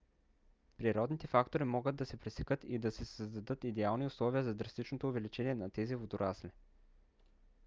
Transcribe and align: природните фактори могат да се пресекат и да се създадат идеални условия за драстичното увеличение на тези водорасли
природните 0.77 1.27
фактори 1.27 1.63
могат 1.63 1.95
да 1.95 2.05
се 2.05 2.17
пресекат 2.17 2.63
и 2.63 2.79
да 2.79 2.91
се 2.91 3.05
създадат 3.05 3.63
идеални 3.63 4.05
условия 4.05 4.43
за 4.43 4.53
драстичното 4.55 5.07
увеличение 5.09 5.55
на 5.55 5.69
тези 5.69 5.95
водорасли 5.95 6.51